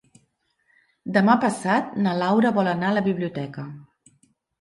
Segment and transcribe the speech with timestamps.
[1.17, 3.67] Demà passat na Laura vol anar a la biblioteca.